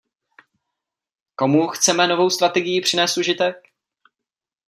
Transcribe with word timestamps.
Komu 1.35 1.67
chceme 1.67 2.07
novou 2.07 2.29
strategií 2.29 2.81
přinést 2.81 3.17
užitek? 3.17 3.55